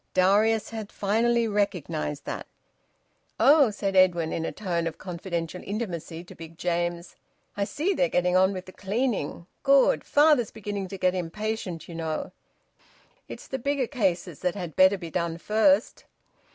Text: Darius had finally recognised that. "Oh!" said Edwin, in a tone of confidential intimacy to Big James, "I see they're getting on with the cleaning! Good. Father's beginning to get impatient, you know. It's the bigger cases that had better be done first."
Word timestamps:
Darius 0.15 0.71
had 0.71 0.91
finally 0.91 1.47
recognised 1.47 2.25
that. 2.25 2.47
"Oh!" 3.39 3.69
said 3.69 3.95
Edwin, 3.95 4.33
in 4.33 4.45
a 4.45 4.51
tone 4.51 4.87
of 4.87 4.97
confidential 4.97 5.61
intimacy 5.63 6.23
to 6.23 6.33
Big 6.33 6.57
James, 6.57 7.15
"I 7.55 7.65
see 7.65 7.93
they're 7.93 8.09
getting 8.09 8.35
on 8.35 8.51
with 8.51 8.65
the 8.65 8.71
cleaning! 8.71 9.45
Good. 9.61 10.03
Father's 10.03 10.49
beginning 10.49 10.87
to 10.87 10.97
get 10.97 11.13
impatient, 11.13 11.87
you 11.87 11.93
know. 11.93 12.31
It's 13.27 13.45
the 13.45 13.59
bigger 13.59 13.85
cases 13.85 14.39
that 14.39 14.55
had 14.55 14.75
better 14.75 14.97
be 14.97 15.11
done 15.11 15.37
first." 15.37 16.05